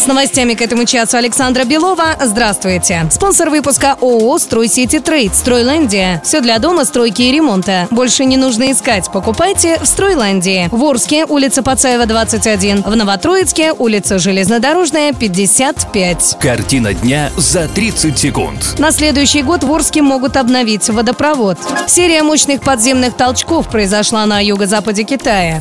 С 0.00 0.06
новостями 0.06 0.54
к 0.54 0.62
этому 0.62 0.86
часу 0.86 1.18
Александра 1.18 1.64
Белова. 1.64 2.16
Здравствуйте. 2.24 3.06
Спонсор 3.10 3.50
выпуска 3.50 3.98
ООО 4.00 4.38
«Стройсити 4.38 4.98
Трейд» 4.98 5.34
«Стройландия». 5.36 6.22
Все 6.24 6.40
для 6.40 6.58
дома, 6.58 6.86
стройки 6.86 7.20
и 7.20 7.30
ремонта. 7.30 7.86
Больше 7.90 8.24
не 8.24 8.38
нужно 8.38 8.72
искать. 8.72 9.12
Покупайте 9.12 9.78
в 9.78 9.84
«Стройландии». 9.84 10.70
В 10.72 10.82
Орске, 10.84 11.26
улица 11.26 11.62
Пацаева, 11.62 12.06
21. 12.06 12.80
В 12.80 12.96
Новотроицке, 12.96 13.74
улица 13.74 14.18
Железнодорожная, 14.18 15.12
55. 15.12 16.38
Картина 16.40 16.94
дня 16.94 17.30
за 17.36 17.68
30 17.68 18.18
секунд. 18.18 18.78
На 18.78 18.92
следующий 18.92 19.42
год 19.42 19.64
в 19.64 19.70
Орске 19.70 20.00
могут 20.00 20.38
обновить 20.38 20.88
водопровод. 20.88 21.58
Серия 21.86 22.22
мощных 22.22 22.62
подземных 22.62 23.18
толчков 23.18 23.68
произошла 23.68 24.24
на 24.24 24.42
юго-западе 24.42 25.04
Китая. 25.04 25.60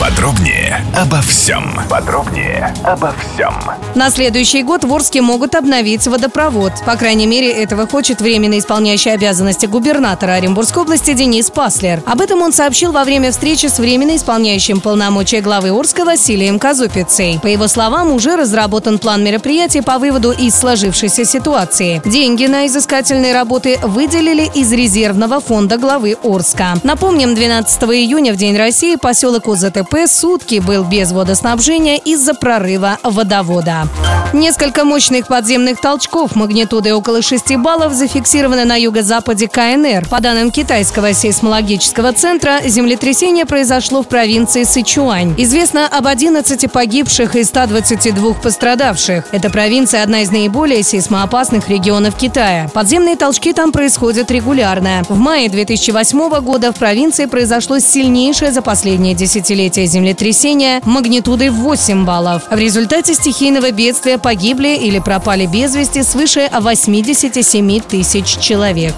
Подробнее 0.00 0.84
обо 0.96 1.20
всем. 1.20 1.78
Подробнее 1.88 2.74
обо 2.84 3.12
всем. 3.12 3.54
На 3.94 4.10
следующий 4.10 4.62
год 4.62 4.84
в 4.84 4.92
Орске 4.92 5.20
могут 5.20 5.54
обновить 5.54 6.06
водопровод. 6.06 6.72
По 6.86 6.96
крайней 6.96 7.26
мере, 7.26 7.50
этого 7.50 7.86
хочет 7.86 8.20
временно 8.20 8.58
исполняющий 8.58 9.10
обязанности 9.10 9.66
губернатора 9.66 10.32
Оренбургской 10.32 10.82
области 10.82 11.12
Денис 11.12 11.50
Паслер. 11.50 12.02
Об 12.06 12.20
этом 12.20 12.40
он 12.40 12.52
сообщил 12.52 12.92
во 12.92 13.04
время 13.04 13.30
встречи 13.30 13.66
с 13.66 13.78
временно 13.78 14.16
исполняющим 14.16 14.80
полномочия 14.80 15.40
главы 15.40 15.70
Орска 15.70 16.04
Василием 16.04 16.58
Казупицей. 16.58 17.38
По 17.42 17.46
его 17.46 17.68
словам, 17.68 18.12
уже 18.12 18.36
разработан 18.36 18.98
план 18.98 19.22
мероприятий 19.22 19.82
по 19.82 19.98
выводу 19.98 20.32
из 20.32 20.54
сложившейся 20.54 21.24
ситуации. 21.24 22.00
Деньги 22.04 22.46
на 22.46 22.66
изыскательные 22.66 23.34
работы 23.34 23.78
выделили 23.82 24.50
из 24.54 24.72
резервного 24.72 25.40
фонда 25.40 25.76
главы 25.76 26.16
Орска. 26.22 26.74
Напомним, 26.82 27.34
12 27.34 27.82
июня 27.84 28.32
в 28.32 28.36
День 28.36 28.56
России 28.56 28.96
поселок 28.96 29.48
УЗТП 29.70 30.08
сутки 30.08 30.58
был 30.58 30.84
без 30.84 31.12
водоснабжения 31.12 31.96
из-за 31.98 32.34
прорыва 32.34 32.98
водовода. 33.04 33.86
Несколько 34.32 34.84
мощных 34.84 35.26
подземных 35.26 35.80
толчков 35.80 36.36
магнитудой 36.36 36.92
около 36.92 37.20
6 37.20 37.56
баллов 37.56 37.92
зафиксированы 37.92 38.64
на 38.64 38.76
юго-западе 38.76 39.48
КНР. 39.48 40.06
По 40.08 40.20
данным 40.20 40.52
китайского 40.52 41.12
сейсмологического 41.12 42.12
центра, 42.12 42.60
землетрясение 42.64 43.44
произошло 43.44 44.02
в 44.02 44.06
провинции 44.06 44.62
Сычуань. 44.62 45.34
Известно 45.36 45.88
об 45.88 46.06
11 46.06 46.70
погибших 46.70 47.34
и 47.34 47.42
122 47.42 48.34
пострадавших. 48.34 49.24
Эта 49.32 49.50
провинция– 49.50 50.02
одна 50.04 50.22
из 50.22 50.30
наиболее 50.30 50.84
сейсмоопасных 50.84 51.68
регионов 51.68 52.14
Китая. 52.14 52.70
Подземные 52.72 53.16
толчки 53.16 53.52
там 53.52 53.72
происходят 53.72 54.30
регулярно. 54.30 55.02
В 55.08 55.18
мае 55.18 55.48
2008 55.48 56.40
года 56.40 56.70
в 56.70 56.76
провинции 56.76 57.26
произошло 57.26 57.80
сильнейшее 57.80 58.52
за 58.52 58.62
последние 58.62 59.14
десятилетия 59.14 59.86
землетрясение 59.86 60.80
магнитудой 60.84 61.48
в 61.48 61.56
8 61.56 62.04
баллов. 62.04 62.42
В 62.48 62.56
результате 62.56 63.14
стихийного 63.14 63.72
бедствия 63.72 64.19
погибли 64.20 64.76
или 64.76 64.98
пропали 64.98 65.46
без 65.46 65.74
вести 65.74 66.02
свыше 66.02 66.48
87 66.52 67.80
тысяч 67.80 68.38
человек. 68.38 68.94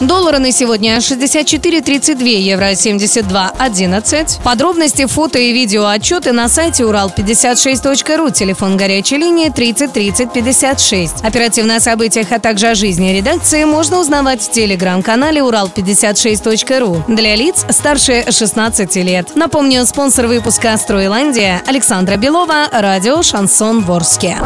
Доллары 0.00 0.38
на 0.38 0.52
сегодня 0.52 0.96
64,32, 0.98 2.22
евро 2.24 2.70
72,11. 2.70 4.42
Подробности, 4.42 5.06
фото 5.06 5.38
и 5.38 5.52
видео 5.52 5.86
отчеты 5.86 6.32
на 6.32 6.48
сайте 6.48 6.84
урал56.ру, 6.84 8.30
телефон 8.30 8.76
горячей 8.76 9.16
линии 9.16 9.48
30 9.48 9.92
30 9.92 10.32
56. 10.32 11.24
Оперативно 11.24 11.76
о 11.76 11.80
событиях, 11.80 12.28
а 12.30 12.38
также 12.38 12.68
о 12.68 12.74
жизни 12.76 13.10
редакции 13.10 13.64
можно 13.64 13.98
узнавать 13.98 14.40
в 14.42 14.50
телеграм-канале 14.52 15.40
урал56.ру 15.40 17.04
для 17.08 17.34
лиц 17.34 17.66
старше 17.70 18.24
16 18.30 18.94
лет. 18.96 19.34
Напомню, 19.34 19.84
спонсор 19.84 20.28
выпуска 20.28 20.76
«Стройландия» 20.76 21.60
Александра 21.66 22.16
Белова, 22.16 22.68
радио 22.70 23.22
«Шансон 23.22 23.82
Ворске». 23.82 24.38